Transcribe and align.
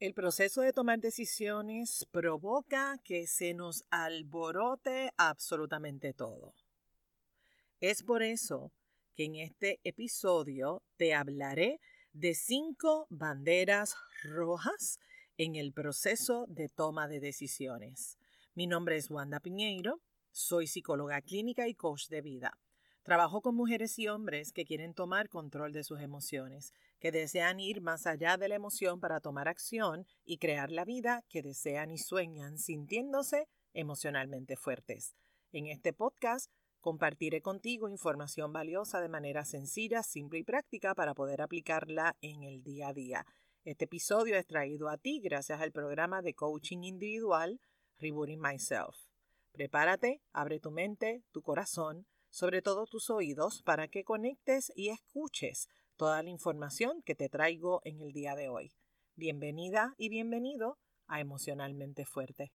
El 0.00 0.14
proceso 0.14 0.62
de 0.62 0.72
tomar 0.72 0.98
decisiones 0.98 2.06
provoca 2.10 2.98
que 3.04 3.26
se 3.26 3.52
nos 3.52 3.84
alborote 3.90 5.12
absolutamente 5.18 6.14
todo. 6.14 6.54
Es 7.80 8.02
por 8.02 8.22
eso 8.22 8.72
que 9.14 9.24
en 9.24 9.36
este 9.36 9.78
episodio 9.84 10.82
te 10.96 11.12
hablaré 11.12 11.82
de 12.14 12.34
cinco 12.34 13.08
banderas 13.10 13.94
rojas 14.22 14.98
en 15.36 15.56
el 15.56 15.74
proceso 15.74 16.46
de 16.48 16.70
toma 16.70 17.06
de 17.06 17.20
decisiones. 17.20 18.16
Mi 18.54 18.66
nombre 18.66 18.96
es 18.96 19.10
Wanda 19.10 19.38
Piñeiro, 19.38 20.00
soy 20.30 20.66
psicóloga 20.66 21.20
clínica 21.20 21.68
y 21.68 21.74
coach 21.74 22.08
de 22.08 22.22
vida. 22.22 22.58
Trabajo 23.10 23.42
con 23.42 23.56
mujeres 23.56 23.98
y 23.98 24.06
hombres 24.06 24.52
que 24.52 24.64
quieren 24.64 24.94
tomar 24.94 25.28
control 25.28 25.72
de 25.72 25.82
sus 25.82 26.00
emociones 26.00 26.72
que 27.00 27.10
desean 27.10 27.58
ir 27.58 27.80
más 27.80 28.06
allá 28.06 28.36
de 28.36 28.46
la 28.46 28.54
emoción 28.54 29.00
para 29.00 29.18
tomar 29.18 29.48
acción 29.48 30.06
y 30.24 30.38
crear 30.38 30.70
la 30.70 30.84
vida 30.84 31.24
que 31.28 31.42
desean 31.42 31.90
y 31.90 31.98
sueñan 31.98 32.56
sintiéndose 32.56 33.48
emocionalmente 33.74 34.54
fuertes. 34.54 35.16
En 35.50 35.66
este 35.66 35.92
podcast 35.92 36.52
compartiré 36.80 37.42
contigo 37.42 37.88
información 37.88 38.52
valiosa 38.52 39.00
de 39.00 39.08
manera 39.08 39.44
sencilla, 39.44 40.04
simple 40.04 40.38
y 40.38 40.44
práctica 40.44 40.94
para 40.94 41.12
poder 41.12 41.42
aplicarla 41.42 42.16
en 42.20 42.44
el 42.44 42.62
día 42.62 42.90
a 42.90 42.94
día. 42.94 43.26
Este 43.64 43.86
episodio 43.86 44.36
es 44.36 44.46
traído 44.46 44.88
a 44.88 44.98
ti 44.98 45.18
gracias 45.18 45.60
al 45.60 45.72
programa 45.72 46.22
de 46.22 46.34
coaching 46.34 46.84
individual 46.84 47.60
Rebooting 47.98 48.40
Myself. 48.40 48.96
Prepárate, 49.50 50.22
abre 50.32 50.60
tu 50.60 50.70
mente, 50.70 51.24
tu 51.32 51.42
corazón, 51.42 52.06
sobre 52.30 52.62
todo 52.62 52.86
tus 52.86 53.10
oídos, 53.10 53.62
para 53.62 53.88
que 53.88 54.04
conectes 54.04 54.72
y 54.74 54.88
escuches 54.88 55.68
toda 55.96 56.22
la 56.22 56.30
información 56.30 57.02
que 57.02 57.14
te 57.14 57.28
traigo 57.28 57.82
en 57.84 58.00
el 58.00 58.12
día 58.12 58.34
de 58.34 58.48
hoy. 58.48 58.72
Bienvenida 59.16 59.94
y 59.98 60.08
bienvenido 60.08 60.78
a 61.06 61.20
Emocionalmente 61.20 62.06
Fuerte. 62.06 62.52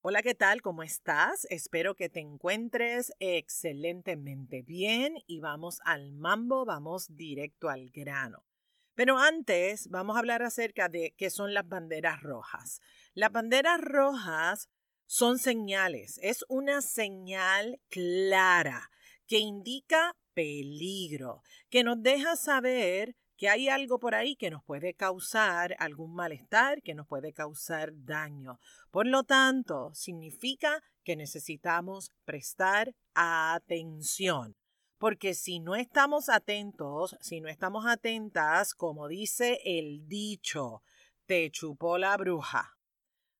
Hola, 0.00 0.22
¿qué 0.22 0.34
tal? 0.34 0.62
¿Cómo 0.62 0.82
estás? 0.82 1.46
Espero 1.50 1.94
que 1.94 2.08
te 2.08 2.20
encuentres 2.20 3.12
excelentemente 3.20 4.62
bien 4.62 5.14
y 5.26 5.40
vamos 5.40 5.80
al 5.84 6.12
mambo, 6.12 6.64
vamos 6.64 7.14
directo 7.14 7.68
al 7.68 7.90
grano. 7.90 8.44
Pero 8.94 9.18
antes 9.18 9.88
vamos 9.90 10.16
a 10.16 10.18
hablar 10.18 10.42
acerca 10.42 10.88
de 10.88 11.14
qué 11.16 11.30
son 11.30 11.54
las 11.54 11.68
banderas 11.68 12.20
rojas. 12.20 12.80
Las 13.14 13.30
banderas 13.30 13.80
rojas 13.80 14.68
son 15.12 15.38
señales, 15.38 16.18
es 16.22 16.42
una 16.48 16.80
señal 16.80 17.78
clara 17.90 18.90
que 19.26 19.40
indica 19.40 20.16
peligro, 20.32 21.42
que 21.68 21.84
nos 21.84 22.02
deja 22.02 22.34
saber 22.34 23.14
que 23.36 23.50
hay 23.50 23.68
algo 23.68 23.98
por 23.98 24.14
ahí 24.14 24.36
que 24.36 24.50
nos 24.50 24.64
puede 24.64 24.94
causar 24.94 25.76
algún 25.78 26.14
malestar, 26.14 26.80
que 26.80 26.94
nos 26.94 27.06
puede 27.06 27.34
causar 27.34 27.90
daño. 27.92 28.58
Por 28.90 29.06
lo 29.06 29.22
tanto, 29.22 29.92
significa 29.92 30.82
que 31.04 31.14
necesitamos 31.14 32.10
prestar 32.24 32.94
atención. 33.12 34.56
Porque 34.96 35.34
si 35.34 35.60
no 35.60 35.76
estamos 35.76 36.30
atentos, 36.30 37.18
si 37.20 37.42
no 37.42 37.50
estamos 37.50 37.84
atentas, 37.86 38.74
como 38.74 39.08
dice 39.08 39.60
el 39.62 40.08
dicho, 40.08 40.82
te 41.26 41.50
chupó 41.50 41.98
la 41.98 42.16
bruja. 42.16 42.78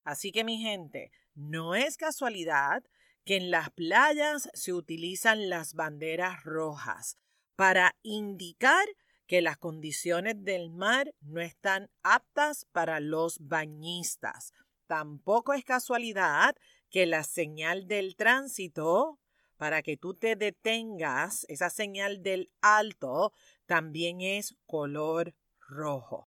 Así 0.04 0.32
que 0.32 0.44
mi 0.44 0.58
gente, 0.58 1.12
no 1.34 1.74
es 1.74 1.96
casualidad 1.96 2.82
que 3.24 3.36
en 3.36 3.50
las 3.50 3.70
playas 3.70 4.50
se 4.54 4.72
utilizan 4.72 5.48
las 5.48 5.74
banderas 5.74 6.42
rojas 6.44 7.16
para 7.56 7.96
indicar 8.02 8.86
que 9.26 9.40
las 9.40 9.56
condiciones 9.56 10.42
del 10.44 10.70
mar 10.70 11.14
no 11.20 11.40
están 11.40 11.90
aptas 12.02 12.66
para 12.72 13.00
los 13.00 13.38
bañistas. 13.40 14.52
Tampoco 14.86 15.54
es 15.54 15.64
casualidad 15.64 16.54
que 16.90 17.06
la 17.06 17.24
señal 17.24 17.86
del 17.86 18.16
tránsito, 18.16 19.18
para 19.56 19.82
que 19.82 19.96
tú 19.96 20.14
te 20.14 20.36
detengas, 20.36 21.46
esa 21.48 21.70
señal 21.70 22.22
del 22.22 22.50
alto, 22.60 23.32
también 23.64 24.20
es 24.20 24.56
color 24.66 25.34
rojo. 25.60 26.28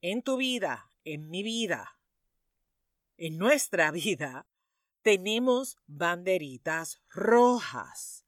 En 0.00 0.22
tu 0.22 0.36
vida, 0.36 0.88
en 1.04 1.30
mi 1.30 1.42
vida, 1.42 1.95
en 3.16 3.38
nuestra 3.38 3.90
vida, 3.92 4.46
tenemos 5.02 5.76
banderitas 5.86 7.00
rojas. 7.10 8.24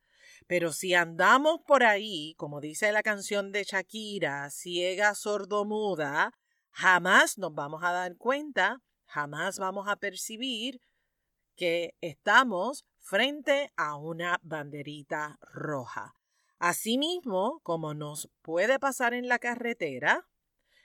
Pero 0.47 0.72
si 0.72 0.94
andamos 0.94 1.60
por 1.66 1.84
ahí, 1.84 2.34
como 2.38 2.60
dice 2.60 2.91
la 2.93 3.03
canción 3.03 3.53
de 3.53 3.65
Shakira, 3.65 4.48
ciega, 4.50 5.15
sordomuda, 5.15 6.32
jamás 6.71 7.37
nos 7.37 7.54
vamos 7.54 7.82
a 7.82 7.93
dar 7.93 8.16
cuenta, 8.16 8.81
jamás 9.04 9.59
vamos 9.59 9.88
a 9.88 9.97
percibir 9.97 10.81
que 11.54 11.97
estamos 12.00 12.87
frente 12.98 13.72
a 13.77 13.97
una 13.97 14.38
banderita 14.43 15.38
roja. 15.43 16.15
Asimismo, 16.59 17.60
como 17.62 17.94
nos 17.94 18.31
puede 18.43 18.78
pasar 18.78 19.12
en 19.15 19.28
la 19.28 19.38
carretera, 19.38 20.28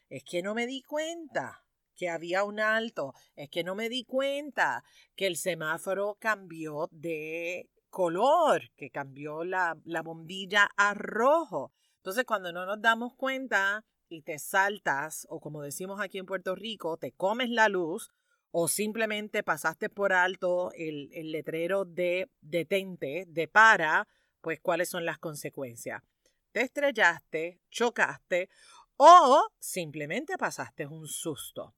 es 0.09 0.23
que 0.23 0.41
no 0.41 0.53
me 0.53 0.67
di 0.67 0.81
cuenta 0.81 1.62
que 1.95 2.09
había 2.09 2.43
un 2.43 2.59
alto, 2.59 3.13
es 3.35 3.49
que 3.49 3.63
no 3.63 3.75
me 3.75 3.89
di 3.89 4.03
cuenta 4.03 4.83
que 5.15 5.27
el 5.27 5.37
semáforo 5.37 6.17
cambió 6.19 6.87
de 6.91 7.69
color, 7.89 8.71
que 8.75 8.89
cambió 8.89 9.43
la, 9.43 9.77
la 9.85 10.01
bombilla 10.01 10.69
a 10.75 10.93
rojo. 10.93 11.71
Entonces, 11.97 12.25
cuando 12.25 12.51
no 12.51 12.65
nos 12.65 12.81
damos 12.81 13.13
cuenta 13.15 13.85
y 14.09 14.23
te 14.23 14.39
saltas, 14.39 15.27
o 15.29 15.39
como 15.39 15.61
decimos 15.61 16.01
aquí 16.01 16.17
en 16.17 16.25
Puerto 16.25 16.55
Rico, 16.55 16.97
te 16.97 17.11
comes 17.11 17.49
la 17.49 17.69
luz, 17.69 18.11
o 18.51 18.67
simplemente 18.67 19.43
pasaste 19.43 19.89
por 19.89 20.13
alto 20.13 20.71
el, 20.73 21.09
el 21.13 21.31
letrero 21.31 21.85
de 21.85 22.29
detente, 22.41 23.25
de 23.27 23.47
para, 23.47 24.07
pues 24.41 24.59
cuáles 24.59 24.89
son 24.89 25.05
las 25.05 25.17
consecuencias. 25.17 26.03
Te 26.51 26.61
estrellaste, 26.61 27.59
chocaste 27.71 28.49
o 28.97 29.47
simplemente 29.59 30.37
pasaste 30.37 30.85
un 30.85 31.07
susto 31.07 31.73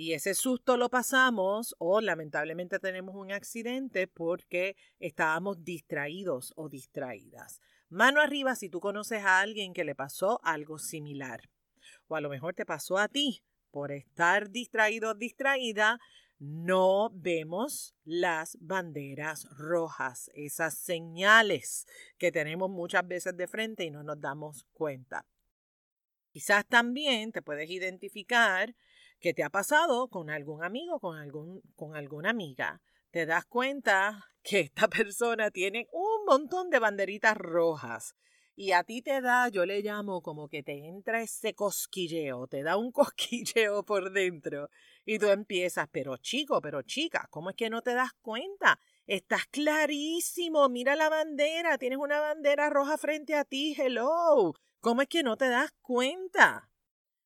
y 0.00 0.14
ese 0.14 0.32
susto 0.32 0.78
lo 0.78 0.88
pasamos 0.88 1.76
o 1.76 2.00
lamentablemente 2.00 2.78
tenemos 2.78 3.14
un 3.16 3.32
accidente 3.32 4.06
porque 4.06 4.74
estábamos 4.98 5.62
distraídos 5.62 6.54
o 6.56 6.70
distraídas. 6.70 7.60
Mano 7.90 8.22
arriba 8.22 8.54
si 8.54 8.70
tú 8.70 8.80
conoces 8.80 9.22
a 9.22 9.40
alguien 9.40 9.74
que 9.74 9.84
le 9.84 9.94
pasó 9.94 10.40
algo 10.42 10.78
similar. 10.78 11.50
O 12.08 12.16
a 12.16 12.22
lo 12.22 12.30
mejor 12.30 12.54
te 12.54 12.64
pasó 12.64 12.96
a 12.96 13.08
ti. 13.08 13.42
Por 13.70 13.92
estar 13.92 14.48
distraído 14.48 15.10
o 15.10 15.14
distraída, 15.14 15.98
no 16.38 17.10
vemos 17.12 17.94
las 18.04 18.56
banderas 18.58 19.46
rojas, 19.50 20.30
esas 20.32 20.78
señales 20.78 21.84
que 22.16 22.32
tenemos 22.32 22.70
muchas 22.70 23.06
veces 23.06 23.36
de 23.36 23.46
frente 23.46 23.84
y 23.84 23.90
no 23.90 24.02
nos 24.02 24.18
damos 24.18 24.64
cuenta. 24.72 25.26
Quizás 26.32 26.64
también 26.66 27.32
te 27.32 27.42
puedes 27.42 27.68
identificar 27.68 28.74
¿Qué 29.20 29.34
te 29.34 29.44
ha 29.44 29.50
pasado 29.50 30.08
con 30.08 30.30
algún 30.30 30.64
amigo, 30.64 30.98
con, 30.98 31.18
algún, 31.18 31.60
con 31.76 31.94
alguna 31.94 32.30
amiga? 32.30 32.80
Te 33.10 33.26
das 33.26 33.44
cuenta 33.44 34.24
que 34.42 34.60
esta 34.60 34.88
persona 34.88 35.50
tiene 35.50 35.88
un 35.92 36.24
montón 36.26 36.70
de 36.70 36.78
banderitas 36.78 37.36
rojas 37.36 38.14
y 38.56 38.72
a 38.72 38.82
ti 38.82 39.02
te 39.02 39.20
da, 39.20 39.48
yo 39.48 39.66
le 39.66 39.82
llamo 39.82 40.22
como 40.22 40.48
que 40.48 40.62
te 40.62 40.86
entra 40.86 41.20
ese 41.20 41.54
cosquilleo, 41.54 42.46
te 42.46 42.62
da 42.62 42.78
un 42.78 42.92
cosquilleo 42.92 43.84
por 43.84 44.10
dentro 44.10 44.70
y 45.04 45.18
tú 45.18 45.28
empiezas, 45.28 45.86
pero 45.92 46.16
chico, 46.16 46.62
pero 46.62 46.80
chica, 46.80 47.28
¿cómo 47.30 47.50
es 47.50 47.56
que 47.56 47.68
no 47.68 47.82
te 47.82 47.92
das 47.92 48.12
cuenta? 48.22 48.80
Estás 49.06 49.44
clarísimo, 49.50 50.70
mira 50.70 50.96
la 50.96 51.10
bandera, 51.10 51.76
tienes 51.76 51.98
una 51.98 52.20
bandera 52.20 52.70
roja 52.70 52.96
frente 52.96 53.34
a 53.34 53.44
ti, 53.44 53.74
hello. 53.76 54.54
¿Cómo 54.80 55.02
es 55.02 55.08
que 55.08 55.22
no 55.22 55.36
te 55.36 55.50
das 55.50 55.72
cuenta? 55.82 56.70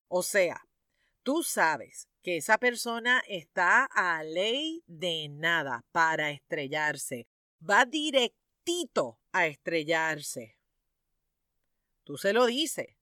O 0.08 0.24
sea, 0.24 0.60
tú 1.24 1.42
sabes 1.42 2.08
que 2.22 2.36
esa 2.36 2.58
persona 2.58 3.22
está 3.26 3.86
a 3.86 4.22
ley 4.22 4.84
de 4.86 5.28
nada 5.28 5.84
para 5.90 6.30
estrellarse. 6.30 7.26
Va 7.68 7.84
directito 7.86 9.18
a 9.32 9.46
estrellarse. 9.46 10.56
Tú 12.04 12.16
se 12.18 12.32
lo 12.32 12.46
dices, 12.46 12.96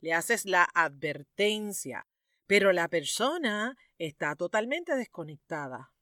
le 0.00 0.12
haces 0.12 0.44
la 0.44 0.68
advertencia, 0.74 2.06
pero 2.46 2.72
la 2.72 2.88
persona 2.88 3.76
está 3.98 4.34
totalmente 4.34 4.94
desconectada. 4.96 5.92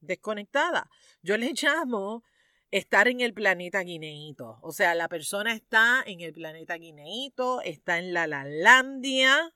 Desconectada. 0.00 0.88
Yo 1.22 1.36
le 1.36 1.52
llamo 1.60 2.22
estar 2.70 3.08
en 3.08 3.20
el 3.20 3.34
planeta 3.34 3.80
guineíto. 3.80 4.58
O 4.62 4.72
sea, 4.72 4.94
la 4.94 5.08
persona 5.08 5.52
está 5.52 6.02
en 6.06 6.20
el 6.20 6.32
planeta 6.32 6.76
guineíto, 6.76 7.60
está 7.62 7.98
en 7.98 8.14
la 8.14 8.26
Lalandia, 8.26 9.52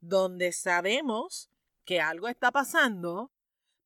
donde 0.00 0.52
sabemos 0.52 1.50
que 1.84 2.00
algo 2.00 2.28
está 2.28 2.50
pasando, 2.50 3.32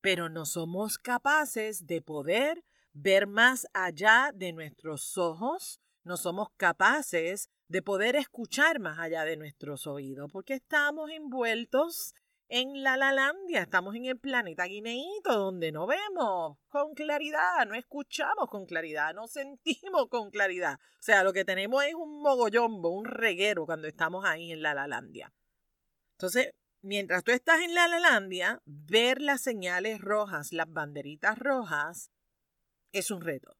pero 0.01 0.29
no 0.29 0.45
somos 0.45 0.97
capaces 0.97 1.87
de 1.87 2.01
poder 2.01 2.63
ver 2.91 3.27
más 3.27 3.67
allá 3.73 4.31
de 4.33 4.53
nuestros 4.53 5.17
ojos, 5.17 5.79
no 6.03 6.17
somos 6.17 6.49
capaces 6.57 7.49
de 7.67 7.81
poder 7.81 8.15
escuchar 8.15 8.79
más 8.79 8.99
allá 8.99 9.23
de 9.23 9.37
nuestros 9.37 9.87
oídos, 9.87 10.31
porque 10.31 10.53
estamos 10.53 11.09
envueltos 11.09 12.13
en 12.49 12.83
la 12.83 12.97
Lalandia, 12.97 13.61
estamos 13.61 13.95
en 13.95 14.05
el 14.05 14.19
planeta 14.19 14.65
guineíto, 14.65 15.33
donde 15.33 15.71
no 15.71 15.87
vemos 15.87 16.57
con 16.67 16.93
claridad, 16.93 17.65
no 17.65 17.73
escuchamos 17.73 18.47
con 18.49 18.65
claridad, 18.65 19.13
no 19.15 19.27
sentimos 19.27 20.07
con 20.09 20.29
claridad. 20.29 20.75
O 20.75 21.01
sea, 21.01 21.23
lo 21.23 21.33
que 21.33 21.45
tenemos 21.45 21.83
es 21.83 21.95
un 21.95 22.21
mogollombo, 22.21 22.89
un 22.89 23.05
reguero 23.05 23.65
cuando 23.65 23.87
estamos 23.87 24.25
ahí 24.25 24.51
en 24.51 24.61
la 24.61 24.73
Lalandia. 24.73 25.33
Entonces, 26.23 26.53
mientras 26.81 27.25
tú 27.25 27.33
estás 27.33 27.59
en 27.59 27.73
la 27.73 27.89
Lalandia, 27.89 28.61
ver 28.63 29.21
las 29.21 29.41
señales 29.41 29.99
rojas, 29.99 30.53
las 30.53 30.71
banderitas 30.71 31.37
rojas, 31.37 32.11
es 32.93 33.11
un 33.11 33.19
reto. 33.19 33.57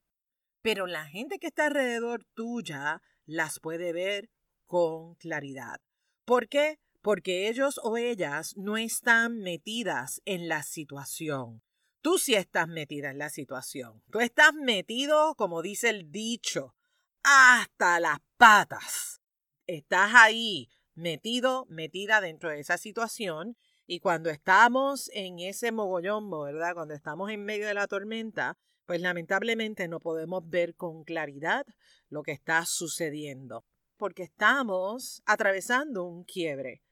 Pero 0.61 0.87
la 0.87 1.05
gente 1.05 1.39
que 1.39 1.47
está 1.47 1.65
alrededor 1.65 2.23
tuya 2.33 3.01
las 3.25 3.59
puede 3.59 3.91
ver 3.91 4.29
con 4.65 5.15
claridad. 5.15 5.81
¿Por 6.23 6.47
qué? 6.47 6.79
porque 7.01 7.49
ellos 7.49 7.81
o 7.83 7.97
ellas 7.97 8.55
no 8.55 8.77
están 8.77 9.39
metidas 9.39 10.21
en 10.23 10.47
la 10.47 10.63
situación. 10.63 11.61
Tú 12.01 12.17
sí 12.17 12.33
estás 12.33 12.69
metida 12.69 13.11
en 13.11 13.17
la 13.17 13.29
situación. 13.29 14.01
Tú 14.09 14.21
estás 14.21 14.53
metido, 14.53 15.35
como 15.35 15.61
dice 15.61 15.89
el 15.89 16.13
dicho, 16.13 16.75
hasta 17.23 17.99
las 17.99 18.19
patas. 18.37 19.21
Estás 19.67 20.13
ahí, 20.15 20.69
metido, 20.95 21.65
metida 21.69 22.21
dentro 22.21 22.49
de 22.49 22.59
esa 22.59 22.77
situación. 22.77 23.57
Y 23.85 23.99
cuando 23.99 24.29
estamos 24.29 25.09
en 25.13 25.39
ese 25.39 25.71
mogollombo, 25.71 26.43
¿verdad? 26.43 26.73
Cuando 26.73 26.93
estamos 26.93 27.31
en 27.31 27.43
medio 27.43 27.67
de 27.67 27.73
la 27.73 27.87
tormenta, 27.87 28.57
pues 28.85 29.01
lamentablemente 29.01 29.87
no 29.87 29.99
podemos 29.99 30.47
ver 30.49 30.75
con 30.75 31.03
claridad 31.03 31.65
lo 32.09 32.23
que 32.23 32.31
está 32.31 32.65
sucediendo, 32.65 33.65
porque 33.97 34.23
estamos 34.23 35.21
atravesando 35.25 36.03
un 36.03 36.23
quiebre 36.23 36.83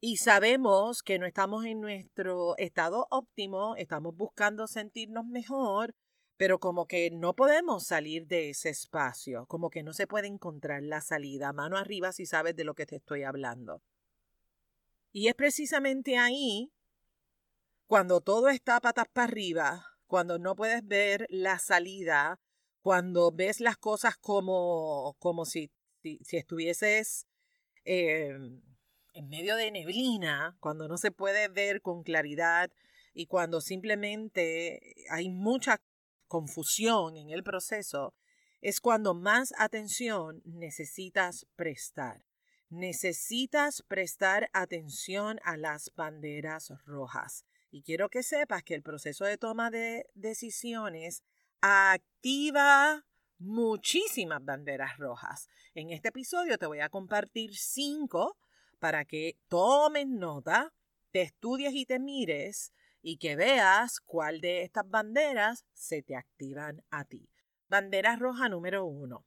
y 0.00 0.18
sabemos 0.18 1.02
que 1.02 1.18
no 1.18 1.26
estamos 1.26 1.64
en 1.64 1.80
nuestro 1.80 2.56
estado 2.58 3.06
óptimo, 3.10 3.76
estamos 3.76 4.14
buscando 4.14 4.66
sentirnos 4.66 5.26
mejor, 5.26 5.94
pero 6.36 6.58
como 6.58 6.86
que 6.86 7.10
no 7.10 7.34
podemos 7.34 7.86
salir 7.86 8.26
de 8.26 8.50
ese 8.50 8.68
espacio, 8.68 9.46
como 9.46 9.70
que 9.70 9.82
no 9.82 9.92
se 9.92 10.06
puede 10.06 10.26
encontrar 10.26 10.82
la 10.82 11.00
salida. 11.00 11.52
Mano 11.52 11.78
arriba 11.78 12.12
si 12.12 12.26
sabes 12.26 12.54
de 12.56 12.64
lo 12.64 12.74
que 12.74 12.86
te 12.86 12.96
estoy 12.96 13.22
hablando. 13.22 13.82
Y 15.12 15.28
es 15.28 15.34
precisamente 15.34 16.18
ahí, 16.18 16.70
cuando 17.86 18.20
todo 18.20 18.48
está 18.50 18.80
patas 18.80 19.06
para 19.12 19.24
arriba, 19.24 19.86
cuando 20.06 20.38
no 20.38 20.54
puedes 20.54 20.86
ver 20.86 21.26
la 21.30 21.58
salida, 21.58 22.38
cuando 22.82 23.32
ves 23.32 23.60
las 23.60 23.78
cosas 23.78 24.16
como, 24.16 25.16
como 25.18 25.46
si, 25.46 25.70
si, 26.02 26.20
estuvieses 26.36 27.26
em, 27.84 28.62
en 29.14 29.28
medio 29.28 29.56
de 29.56 29.70
neblina, 29.70 30.56
cuando 30.60 30.86
no 30.86 30.98
se 30.98 31.10
puede 31.10 31.48
ver 31.48 31.80
con 31.80 32.02
claridad 32.02 32.70
y 33.14 33.26
cuando 33.26 33.62
simplemente 33.62 34.94
hay 35.08 35.30
mucha 35.30 35.80
confusión 36.26 37.16
en 37.16 37.30
el 37.30 37.42
proceso, 37.42 38.14
es 38.60 38.80
cuando 38.80 39.14
más 39.14 39.54
atención 39.58 40.42
necesitas 40.44 41.46
prestar. 41.56 42.24
Necesitas 42.68 43.82
prestar 43.86 44.50
atención 44.52 45.38
a 45.44 45.56
las 45.56 45.92
banderas 45.94 46.72
rojas. 46.84 47.44
Y 47.70 47.82
quiero 47.82 48.08
que 48.08 48.22
sepas 48.22 48.62
que 48.62 48.74
el 48.74 48.82
proceso 48.82 49.24
de 49.24 49.38
toma 49.38 49.70
de 49.70 50.08
decisiones 50.14 51.22
activa 51.60 53.04
muchísimas 53.38 54.44
banderas 54.44 54.96
rojas. 54.98 55.48
En 55.74 55.90
este 55.90 56.08
episodio 56.08 56.58
te 56.58 56.66
voy 56.66 56.80
a 56.80 56.88
compartir 56.88 57.54
cinco 57.56 58.36
para 58.78 59.04
que 59.04 59.38
tomes 59.48 60.06
nota, 60.06 60.72
te 61.10 61.22
estudies 61.22 61.74
y 61.74 61.86
te 61.86 61.98
mires 61.98 62.72
y 63.08 63.18
que 63.18 63.36
veas 63.36 64.00
cuál 64.00 64.40
de 64.40 64.62
estas 64.62 64.90
banderas 64.90 65.64
se 65.72 66.02
te 66.02 66.16
activan 66.16 66.82
a 66.90 67.04
ti. 67.04 67.30
Bandera 67.68 68.16
roja 68.16 68.48
número 68.48 68.84
uno. 68.84 69.24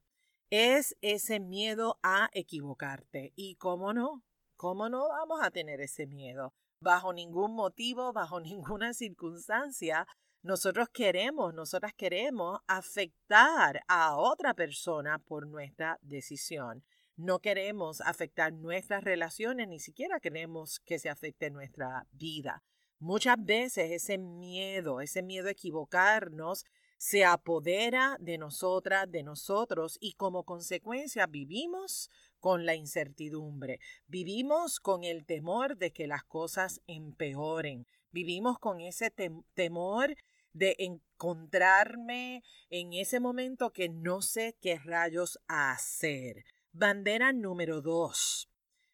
Es 0.49 0.97
ese 0.99 1.39
miedo 1.39 1.97
a 2.03 2.29
equivocarte. 2.33 3.31
Y 3.37 3.55
cómo 3.55 3.93
no, 3.93 4.25
cómo 4.57 4.89
no 4.89 5.07
vamos 5.07 5.39
a 5.41 5.51
tener 5.51 5.79
ese 5.79 6.07
miedo. 6.07 6.53
Bajo 6.81 7.13
ningún 7.13 7.55
motivo, 7.55 8.11
bajo 8.11 8.41
ninguna 8.41 8.93
circunstancia, 8.93 10.05
nosotros 10.43 10.89
queremos, 10.89 11.53
nosotras 11.53 11.93
queremos 11.93 12.59
afectar 12.67 13.79
a 13.87 14.17
otra 14.17 14.53
persona 14.55 15.19
por 15.19 15.47
nuestra 15.47 15.97
decisión 16.01 16.83
no 17.19 17.39
queremos 17.39 17.99
afectar 17.99 18.53
nuestras 18.53 19.03
relaciones, 19.03 19.67
ni 19.67 19.79
siquiera 19.79 20.21
queremos 20.21 20.79
que 20.85 20.99
se 20.99 21.09
afecte 21.09 21.51
nuestra 21.51 22.07
vida. 22.11 22.63
Muchas 22.99 23.37
veces 23.39 23.91
ese 23.91 24.17
miedo, 24.17 24.99
ese 24.99 25.23
miedo 25.23 25.47
a 25.47 25.51
equivocarnos, 25.51 26.65
se 26.97 27.23
apodera 27.23 28.17
de 28.19 28.37
nosotras, 28.37 29.09
de 29.09 29.23
nosotros, 29.23 29.97
y 30.01 30.13
como 30.13 30.43
consecuencia 30.43 31.25
vivimos 31.25 32.09
con 32.41 32.65
la 32.65 32.75
incertidumbre, 32.75 33.79
vivimos 34.07 34.81
con 34.81 35.05
el 35.05 35.25
temor 35.25 35.77
de 35.77 35.91
que 35.91 36.07
las 36.07 36.25
cosas 36.25 36.81
empeoren, 36.87 37.87
vivimos 38.11 38.59
con 38.59 38.81
ese 38.81 39.13
temor 39.53 40.15
de 40.51 40.75
encontrarme 40.79 42.43
en 42.69 42.91
ese 42.91 43.21
momento 43.21 43.71
que 43.71 43.87
no 43.87 44.21
sé 44.21 44.57
qué 44.59 44.77
rayos 44.77 45.39
hacer. 45.47 46.43
Bandera 46.73 47.31
número 47.31 47.81
dos. 47.81 48.49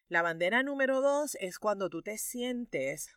La 0.08 0.22
bandera 0.22 0.62
número 0.62 1.00
dos 1.00 1.36
es 1.40 1.58
cuando 1.58 1.90
tú 1.90 2.02
te 2.02 2.18
sientes 2.18 3.16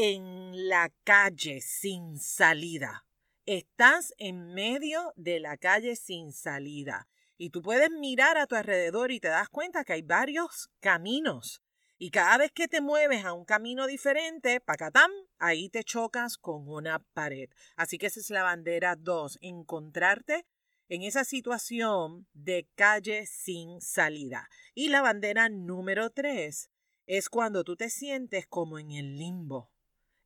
en 0.00 0.68
la 0.68 0.92
calle 1.02 1.60
sin 1.60 2.20
salida. 2.20 3.04
Estás 3.46 4.14
en 4.16 4.54
medio 4.54 5.12
de 5.16 5.40
la 5.40 5.56
calle 5.56 5.96
sin 5.96 6.32
salida. 6.32 7.08
Y 7.36 7.50
tú 7.50 7.62
puedes 7.62 7.90
mirar 7.90 8.38
a 8.38 8.46
tu 8.46 8.54
alrededor 8.54 9.10
y 9.10 9.18
te 9.18 9.26
das 9.26 9.48
cuenta 9.48 9.82
que 9.82 9.94
hay 9.94 10.02
varios 10.02 10.70
caminos. 10.78 11.64
Y 11.98 12.12
cada 12.12 12.38
vez 12.38 12.52
que 12.52 12.68
te 12.68 12.80
mueves 12.80 13.24
a 13.24 13.32
un 13.32 13.44
camino 13.44 13.88
diferente, 13.88 14.60
pacatán, 14.60 15.10
ahí 15.40 15.68
te 15.68 15.82
chocas 15.82 16.38
con 16.38 16.68
una 16.68 17.00
pared. 17.12 17.50
Así 17.74 17.98
que 17.98 18.06
esa 18.06 18.20
es 18.20 18.30
la 18.30 18.44
bandera 18.44 18.94
dos, 18.94 19.36
encontrarte 19.40 20.46
en 20.88 21.02
esa 21.02 21.24
situación 21.24 22.28
de 22.34 22.68
calle 22.76 23.26
sin 23.26 23.80
salida. 23.80 24.48
Y 24.76 24.90
la 24.90 25.02
bandera 25.02 25.48
número 25.48 26.10
tres 26.10 26.70
es 27.06 27.28
cuando 27.28 27.64
tú 27.64 27.74
te 27.74 27.90
sientes 27.90 28.46
como 28.46 28.78
en 28.78 28.92
el 28.92 29.18
limbo. 29.18 29.72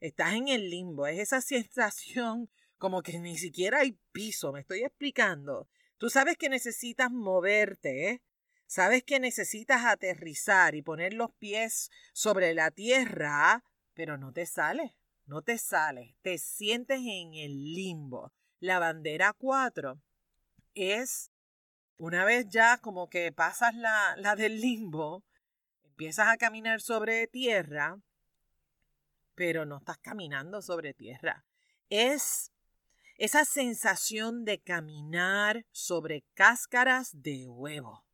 Estás 0.03 0.35
en 0.35 0.49
el 0.49 0.69
limbo, 0.69 1.07
es 1.07 1.21
esa 1.21 1.41
sensación 1.41 2.51
como 2.77 3.05
que 3.05 3.21
ni 3.21 3.39
siquiera 3.39 3.79
hay 3.79 3.97
piso, 4.11 4.51
me 4.51 4.59
estoy 4.59 4.83
explicando. 4.83 5.69
Tú 5.97 6.11
sabes 6.11 6.37
que 6.37 6.49
necesitas 6.49 7.13
moverte, 7.13 8.09
¿eh? 8.09 8.23
Sabes 8.67 9.05
que 9.05 9.21
necesitas 9.21 9.85
aterrizar 9.85 10.75
y 10.75 10.83
poner 10.83 11.13
los 11.13 11.31
pies 11.35 11.89
sobre 12.13 12.53
la 12.53 12.73
tierra, 12.73 13.63
pero 13.95 14.19
no 14.19 14.33
te 14.33 14.45
sale, 14.45 14.97
no 15.27 15.43
te 15.43 15.57
sale, 15.57 16.17
te 16.21 16.37
sientes 16.37 16.99
en 16.99 17.35
el 17.35 17.73
limbo. 17.73 18.33
La 18.59 18.81
bandera 18.81 19.33
4 19.33 20.03
es 20.75 21.31
una 21.97 22.25
vez 22.25 22.49
ya 22.49 22.79
como 22.79 23.09
que 23.09 23.31
pasas 23.31 23.77
la, 23.77 24.17
la 24.17 24.35
del 24.35 24.61
limbo, 24.61 25.23
empiezas 25.85 26.27
a 26.27 26.39
caminar 26.39 26.81
sobre 26.81 27.29
tierra, 27.29 28.03
pero 29.35 29.65
no 29.65 29.79
estás 29.79 29.99
caminando 29.99 30.63
sobre 30.63 30.95
tierra. 30.95 31.45
Es 31.89 32.53
esa 33.19 33.45
sensación 33.45 34.45
de 34.45 34.59
caminar 34.59 35.67
sobre 35.71 36.25
cáscaras 36.35 37.23
de 37.23 37.47
huevo. 37.49 38.05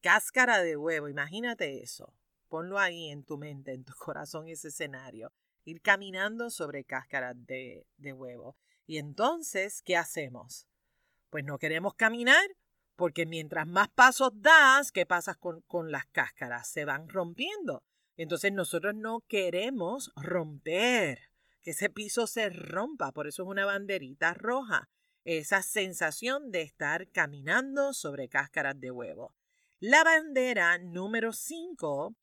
Cáscara 0.00 0.60
de 0.62 0.76
huevo, 0.76 1.08
imagínate 1.08 1.82
eso. 1.82 2.12
Ponlo 2.48 2.78
ahí 2.78 3.08
en 3.08 3.24
tu 3.24 3.38
mente, 3.38 3.72
en 3.72 3.84
tu 3.84 3.94
corazón, 3.98 4.48
ese 4.48 4.68
escenario. 4.68 5.32
Ir 5.64 5.80
caminando 5.80 6.50
sobre 6.50 6.84
cáscaras 6.84 7.36
de, 7.46 7.86
huevo. 8.12 8.56
Y 8.86 8.98
entonces, 8.98 9.80
¿qué 9.82 9.96
hacemos? 9.96 10.66
Pues 11.30 11.44
no 11.44 11.58
queremos 11.58 11.94
caminar 11.94 12.44
porque 12.96 13.24
mientras 13.24 13.66
más 13.66 13.88
pasos 13.88 14.32
das, 14.34 14.92
¿qué 14.92 15.06
pasa 15.06 15.34
con, 15.36 15.62
con 15.62 15.90
las 15.90 16.06
cáscaras? 16.06 16.68
Se 16.68 16.84
van 16.84 17.08
rompiendo. 17.08 17.82
Entonces 18.16 18.52
nosotros 18.52 18.94
no 18.94 19.20
queremos 19.28 20.12
romper, 20.16 21.30
que 21.62 21.70
ese 21.70 21.90
piso 21.90 22.26
se 22.26 22.50
rompa, 22.50 23.12
por 23.12 23.26
eso 23.26 23.42
es 23.42 23.48
una 23.48 23.64
banderita 23.64 24.34
roja, 24.34 24.88
esa 25.24 25.62
sensación 25.62 26.50
de 26.50 26.62
estar 26.62 27.08
caminando 27.10 27.92
sobre 27.92 28.28
cáscaras 28.28 28.78
de 28.80 28.90
huevo. 28.90 29.34
La 29.78 30.04
bandera 30.04 30.78
número 30.78 31.32
5, 31.32 32.14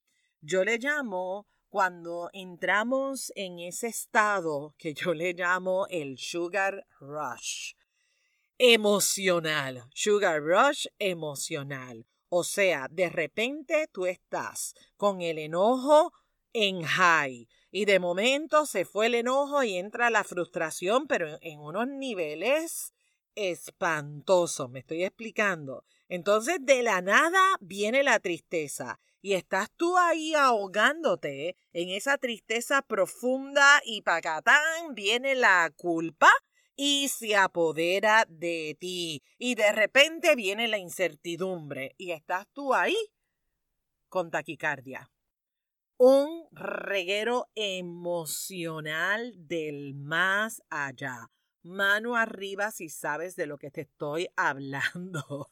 yo 0.41 0.63
le 0.63 0.77
llamo 0.77 1.47
cuando 1.69 2.29
entramos 2.33 3.31
en 3.35 3.59
ese 3.59 3.87
estado 3.87 4.75
que 4.77 4.93
yo 4.93 5.13
le 5.13 5.33
llamo 5.33 5.85
el 5.89 6.17
sugar 6.17 6.85
rush 6.99 7.73
emocional, 8.57 9.85
sugar 9.93 10.41
rush 10.41 10.87
emocional. 10.99 12.05
O 12.29 12.43
sea, 12.43 12.87
de 12.89 13.09
repente 13.09 13.89
tú 13.91 14.05
estás 14.05 14.75
con 14.97 15.21
el 15.21 15.39
enojo 15.39 16.13
en 16.53 16.83
high 16.83 17.47
y 17.71 17.85
de 17.85 17.99
momento 17.99 18.65
se 18.65 18.85
fue 18.85 19.07
el 19.07 19.15
enojo 19.15 19.63
y 19.63 19.77
entra 19.77 20.09
la 20.09 20.23
frustración, 20.23 21.07
pero 21.07 21.37
en 21.41 21.59
unos 21.59 21.87
niveles 21.87 22.93
espantosos, 23.35 24.69
me 24.69 24.79
estoy 24.79 25.03
explicando. 25.03 25.85
Entonces 26.07 26.57
de 26.61 26.83
la 26.83 27.01
nada 27.01 27.41
viene 27.61 28.03
la 28.03 28.19
tristeza 28.19 28.99
y 29.21 29.33
estás 29.33 29.69
tú 29.75 29.97
ahí 29.97 30.33
ahogándote 30.33 31.55
en 31.73 31.89
esa 31.89 32.17
tristeza 32.17 32.81
profunda 32.81 33.81
y 33.85 34.01
pacatán 34.01 34.93
viene 34.93 35.35
la 35.35 35.71
culpa 35.75 36.31
y 36.81 37.09
se 37.09 37.35
apodera 37.35 38.25
de 38.29 38.77
ti 38.79 39.21
y 39.37 39.55
de 39.55 39.73
repente 39.73 40.33
viene 40.37 40.69
la 40.69 40.77
incertidumbre 40.77 41.93
y 41.97 42.11
estás 42.11 42.47
tú 42.53 42.73
ahí 42.73 42.95
con 44.07 44.31
taquicardia. 44.31 45.11
Un 45.97 46.47
reguero 46.53 47.49
emocional 47.53 49.33
del 49.35 49.93
más 49.93 50.63
allá. 50.69 51.29
Mano 51.63 52.15
arriba 52.15 52.71
si 52.71 52.87
sabes 52.87 53.35
de 53.35 53.45
lo 53.45 53.57
que 53.57 53.71
te 53.71 53.81
estoy 53.81 54.29
hablando. 54.37 55.51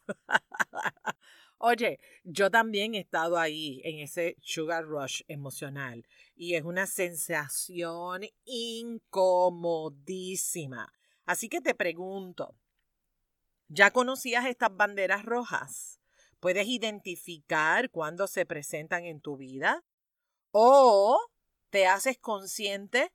Oye, 1.57 2.00
yo 2.24 2.50
también 2.50 2.96
he 2.96 3.00
estado 3.00 3.38
ahí 3.38 3.81
en 3.84 4.00
ese 4.00 4.38
sugar 4.39 4.86
rush 4.86 5.24
emocional 5.27 6.07
y 6.38 6.53
es 6.53 6.63
una 6.63 6.88
sensación 6.88 8.22
incomodísima. 8.46 10.93
Así 11.27 11.50
que 11.50 11.60
te 11.60 11.75
pregunto, 11.75 12.55
¿ya 13.67 13.91
conocías 13.91 14.46
estas 14.46 14.74
banderas 14.74 15.25
rojas? 15.25 16.00
¿Puedes 16.39 16.67
identificar 16.67 17.89
cuándo 17.91 18.27
se 18.27 18.46
presentan 18.46 19.03
en 19.03 19.19
tu 19.19 19.36
vida? 19.36 19.84
¿O 20.51 21.19
te 21.69 21.86
haces 21.86 22.17
consciente 22.17 23.12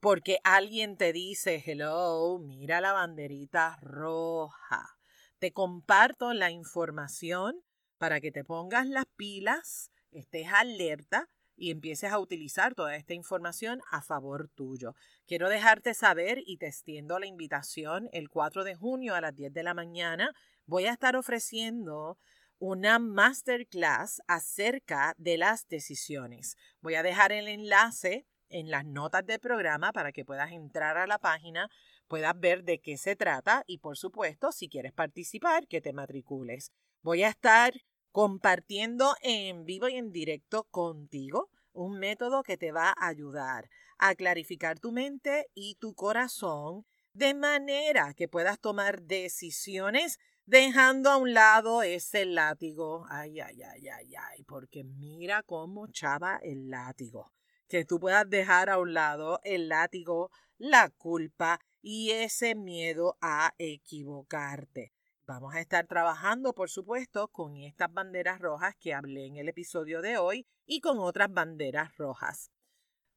porque 0.00 0.38
alguien 0.42 0.96
te 0.96 1.12
dice, 1.12 1.62
hello, 1.66 2.38
mira 2.38 2.80
la 2.80 2.94
banderita 2.94 3.76
roja? 3.82 4.96
Te 5.38 5.52
comparto 5.52 6.32
la 6.32 6.50
información 6.50 7.62
para 7.98 8.22
que 8.22 8.32
te 8.32 8.42
pongas 8.42 8.86
las 8.86 9.04
pilas, 9.16 9.90
estés 10.12 10.48
alerta 10.50 11.28
y 11.60 11.70
empieces 11.70 12.10
a 12.10 12.18
utilizar 12.18 12.74
toda 12.74 12.96
esta 12.96 13.12
información 13.12 13.82
a 13.90 14.00
favor 14.00 14.48
tuyo. 14.48 14.94
Quiero 15.26 15.50
dejarte 15.50 15.92
saber 15.92 16.38
y 16.46 16.56
te 16.56 16.66
extiendo 16.66 17.18
la 17.18 17.26
invitación 17.26 18.08
el 18.12 18.30
4 18.30 18.64
de 18.64 18.74
junio 18.74 19.14
a 19.14 19.20
las 19.20 19.36
10 19.36 19.52
de 19.52 19.62
la 19.62 19.74
mañana. 19.74 20.32
Voy 20.64 20.86
a 20.86 20.92
estar 20.92 21.16
ofreciendo 21.16 22.16
una 22.58 22.98
masterclass 22.98 24.22
acerca 24.26 25.14
de 25.18 25.36
las 25.36 25.68
decisiones. 25.68 26.56
Voy 26.80 26.94
a 26.94 27.02
dejar 27.02 27.30
el 27.30 27.46
enlace 27.46 28.26
en 28.48 28.70
las 28.70 28.86
notas 28.86 29.26
del 29.26 29.38
programa 29.38 29.92
para 29.92 30.12
que 30.12 30.24
puedas 30.24 30.52
entrar 30.52 30.96
a 30.96 31.06
la 31.06 31.18
página, 31.18 31.68
puedas 32.08 32.38
ver 32.40 32.64
de 32.64 32.80
qué 32.80 32.96
se 32.96 33.16
trata 33.16 33.64
y 33.66 33.78
por 33.78 33.98
supuesto, 33.98 34.50
si 34.50 34.70
quieres 34.70 34.92
participar, 34.94 35.66
que 35.66 35.82
te 35.82 35.92
matricules. 35.92 36.72
Voy 37.02 37.22
a 37.22 37.28
estar 37.28 37.74
compartiendo 38.12 39.14
en 39.22 39.64
vivo 39.64 39.88
y 39.88 39.96
en 39.96 40.12
directo 40.12 40.64
contigo 40.64 41.50
un 41.72 41.98
método 41.98 42.42
que 42.42 42.56
te 42.56 42.72
va 42.72 42.90
a 42.90 43.08
ayudar 43.08 43.70
a 43.98 44.14
clarificar 44.14 44.78
tu 44.78 44.92
mente 44.92 45.48
y 45.54 45.76
tu 45.76 45.94
corazón 45.94 46.86
de 47.12 47.34
manera 47.34 48.14
que 48.14 48.28
puedas 48.28 48.58
tomar 48.58 49.02
decisiones 49.02 50.18
dejando 50.46 51.10
a 51.10 51.16
un 51.16 51.34
lado 51.34 51.82
ese 51.82 52.24
látigo. 52.24 53.06
Ay, 53.08 53.40
ay, 53.40 53.62
ay, 53.62 53.88
ay, 53.88 54.14
ay, 54.16 54.42
porque 54.44 54.84
mira 54.84 55.42
cómo 55.42 55.86
chava 55.88 56.40
el 56.42 56.70
látigo. 56.70 57.32
Que 57.68 57.84
tú 57.84 58.00
puedas 58.00 58.28
dejar 58.28 58.68
a 58.70 58.78
un 58.78 58.94
lado 58.94 59.40
el 59.44 59.68
látigo, 59.68 60.30
la 60.58 60.90
culpa 60.90 61.60
y 61.82 62.10
ese 62.10 62.54
miedo 62.54 63.16
a 63.20 63.54
equivocarte. 63.58 64.92
Vamos 65.30 65.54
a 65.54 65.60
estar 65.60 65.86
trabajando, 65.86 66.54
por 66.54 66.70
supuesto, 66.70 67.28
con 67.28 67.56
estas 67.56 67.92
banderas 67.92 68.40
rojas 68.40 68.74
que 68.80 68.94
hablé 68.94 69.26
en 69.26 69.36
el 69.36 69.48
episodio 69.48 70.02
de 70.02 70.18
hoy 70.18 70.44
y 70.66 70.80
con 70.80 70.98
otras 70.98 71.32
banderas 71.32 71.96
rojas. 71.96 72.50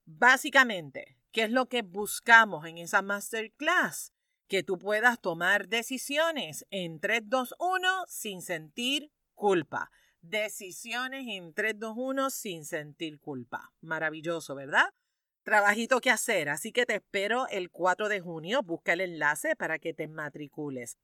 Básicamente, 0.05 1.17
¿qué 1.32 1.46
es 1.46 1.50
lo 1.50 1.65
que 1.65 1.82
buscamos 1.82 2.67
en 2.67 2.77
esa 2.77 3.01
masterclass? 3.01 4.13
Que 4.48 4.62
tú 4.62 4.77
puedas 4.77 5.20
tomar 5.22 5.67
decisiones 5.70 6.67
en 6.70 7.00
3, 7.00 7.24
2, 7.25 7.55
1 7.58 8.03
sin 8.08 8.43
sentir 8.43 9.12
culpa. 9.34 9.89
Decisiones 10.22 11.25
en 11.27 11.51
3, 11.55 11.79
2, 11.79 11.93
1 11.98 12.29
sin 12.29 12.63
sentir 12.63 13.20
culpa. 13.22 13.74
Maravilloso, 13.82 14.53
¿verdad? 14.53 14.93
Trabajito 15.41 16.00
que 16.00 16.12
hacer, 16.12 16.50
así 16.50 16.72
que 16.72 16.86
te 16.86 16.93
espero 16.93 17.48
el 17.50 17.72
4 17.72 18.08
de 18.08 18.22
junio. 18.22 18.62
Busca 18.62 18.93
el 18.93 19.01
enlace 19.01 19.55
para 19.55 19.79
que 19.79 19.96
te 19.96 20.08
matricules. 20.08 21.00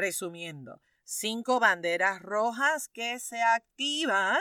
Resumiendo, 0.00 0.80
cinco 1.04 1.60
banderas 1.60 2.22
rojas 2.22 2.88
que 2.88 3.18
se 3.20 3.42
activan 3.42 4.40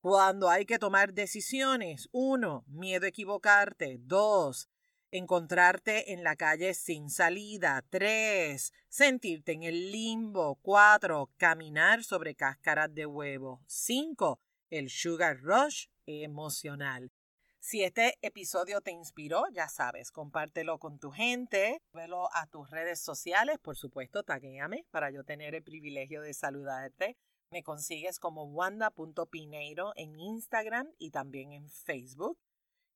cuando 0.00 0.50
hay 0.50 0.66
que 0.66 0.80
tomar 0.80 1.14
decisiones. 1.14 2.08
Uno, 2.10 2.64
miedo 2.66 3.06
a 3.06 3.10
equivocarte. 3.10 3.98
Dos, 4.00 4.68
encontrarte 5.12 6.12
en 6.12 6.24
la 6.24 6.34
calle 6.34 6.74
sin 6.74 7.08
salida. 7.08 7.84
Tres, 7.88 8.72
sentirte 8.88 9.52
en 9.52 9.62
el 9.62 9.92
limbo. 9.92 10.56
Cuatro, 10.60 11.30
caminar 11.36 12.02
sobre 12.02 12.34
cáscaras 12.34 12.92
de 12.92 13.06
huevo. 13.06 13.62
Cinco, 13.68 14.40
el 14.70 14.90
sugar 14.90 15.40
rush 15.40 15.86
emocional. 16.04 17.12
Si 17.62 17.84
este 17.84 18.18
episodio 18.22 18.80
te 18.80 18.90
inspiró, 18.90 19.44
ya 19.52 19.68
sabes, 19.68 20.10
compártelo 20.10 20.78
con 20.78 20.98
tu 20.98 21.10
gente, 21.10 21.82
velo 21.92 22.30
a 22.34 22.46
tus 22.46 22.70
redes 22.70 23.00
sociales, 23.00 23.58
por 23.58 23.76
supuesto, 23.76 24.22
taguéame 24.22 24.86
para 24.90 25.10
yo 25.10 25.24
tener 25.24 25.54
el 25.54 25.62
privilegio 25.62 26.22
de 26.22 26.32
saludarte. 26.32 27.18
Me 27.52 27.62
consigues 27.62 28.18
como 28.18 28.44
wanda.pineiro 28.44 29.92
en 29.96 30.18
Instagram 30.18 30.90
y 30.98 31.10
también 31.10 31.52
en 31.52 31.68
Facebook. 31.68 32.38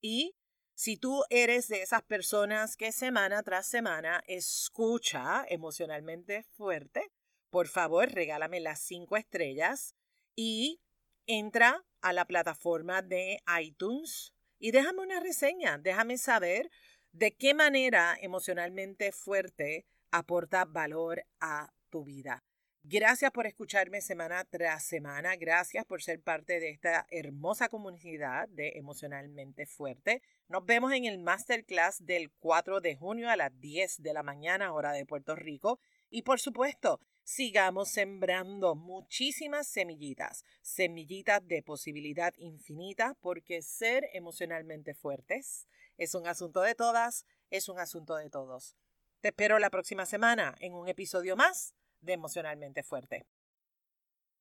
Y 0.00 0.35
si 0.75 0.97
tú 0.97 1.25
eres 1.28 1.68
de 1.68 1.83
esas 1.83 2.02
personas 2.02 2.76
que 2.76 2.90
semana 2.90 3.42
tras 3.42 3.66
semana 3.66 4.23
escucha 4.26 5.44
emocionalmente 5.47 6.42
fuerte, 6.56 7.12
por 7.50 7.68
favor 7.68 8.11
regálame 8.11 8.61
las 8.61 8.80
cinco 8.80 9.18
estrellas 9.18 9.94
y 10.35 10.80
entra 11.26 11.85
a 12.00 12.12
la 12.14 12.25
plataforma 12.25 13.02
de 13.02 13.40
iTunes 13.61 14.34
y 14.64 14.71
déjame 14.71 15.02
una 15.02 15.21
reseña, 15.21 15.76
déjame 15.76 16.16
saber 16.16 16.71
de 17.12 17.37
qué 17.37 17.52
manera 17.52 18.16
emocionalmente 18.18 19.12
fuerte 19.12 19.85
aporta 20.11 20.64
valor 20.64 21.23
a 21.38 21.71
tu 21.90 22.02
vida. 22.02 22.42
Gracias 22.83 23.30
por 23.30 23.47
escucharme 23.47 24.00
semana 24.00 24.42
tras 24.47 24.87
semana. 24.87 25.37
Gracias 25.37 25.85
por 25.85 26.02
ser 26.02 26.23
parte 26.23 26.61
de 26.61 26.71
esta 26.71 27.06
hermosa 27.11 27.68
comunidad 27.68 28.49
de 28.49 28.73
Emocionalmente 28.76 29.66
Fuerte. 29.66 30.23
Nos 30.49 30.64
vemos 30.64 30.94
en 30.94 31.04
el 31.04 31.18
Masterclass 31.18 32.06
del 32.06 32.30
4 32.38 32.80
de 32.80 32.97
junio 32.97 33.28
a 33.28 33.37
las 33.37 33.50
10 33.61 34.02
de 34.02 34.14
la 34.14 34.23
mañana, 34.23 34.73
hora 34.73 34.92
de 34.92 35.04
Puerto 35.04 35.37
Rico. 35.37 35.78
Y 36.09 36.23
por 36.23 36.40
supuesto, 36.40 37.00
sigamos 37.25 37.88
sembrando 37.88 38.75
muchísimas 38.75 39.66
semillitas, 39.66 40.45
semillitas 40.61 41.47
de 41.47 41.62
posibilidad 41.62 42.35
infinita, 42.37 43.16
porque 43.21 43.62
ser 43.62 44.09
emocionalmente 44.12 44.95
fuertes 44.95 45.66
es 45.97 46.14
un 46.14 46.26
asunto 46.26 46.61
de 46.61 46.75
todas, 46.75 47.26
es 47.50 47.69
un 47.69 47.78
asunto 47.78 48.16
de 48.16 48.31
todos. 48.31 48.76
Te 49.21 49.28
espero 49.28 49.59
la 49.59 49.71
próxima 49.71 50.07
semana 50.07 50.54
en 50.61 50.75
un 50.75 50.88
episodio 50.88 51.35
más 51.35 51.75
de 52.00 52.12
Emocionalmente 52.12 52.83
Fuerte. 52.83 53.26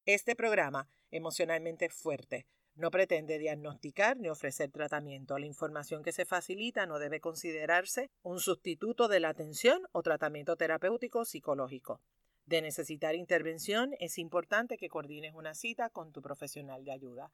Este 0.06 0.36
programa, 0.36 0.90
Emocionalmente 1.10 1.90
Fuerte, 1.90 2.46
no 2.76 2.92
pretende 2.92 3.38
diagnosticar 3.38 4.18
ni 4.18 4.30
ofrecer 4.30 4.72
tratamiento. 4.72 5.38
La 5.38 5.46
información 5.46 6.04
que 6.04 6.12
se 6.12 6.26
facilita 6.26 6.86
no 6.86 7.00
debe 7.00 7.22
considerarse 7.22 8.10
un 8.24 8.40
sustituto 8.40 9.08
de 9.08 9.20
la 9.20 9.30
atención 9.30 9.84
o 9.92 10.02
tratamiento 10.02 10.58
terapéutico 10.58 11.24
psicológico. 11.24 12.02
De 12.46 12.62
necesitar 12.62 13.16
intervención, 13.16 13.92
es 14.00 14.18
importante 14.18 14.78
que 14.78 14.90
coordines 14.90 15.34
una 15.34 15.54
cita 15.54 15.90
con 15.90 16.12
tu 16.12 16.22
profesional 16.22 16.84
de 16.84 16.92
ayuda. 16.92 17.32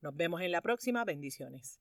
Nos 0.00 0.14
vemos 0.14 0.42
en 0.42 0.52
la 0.52 0.60
próxima. 0.60 1.04
Bendiciones. 1.04 1.80